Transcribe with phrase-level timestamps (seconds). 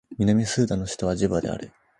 [0.17, 1.71] 南スーダンの首都はジュバである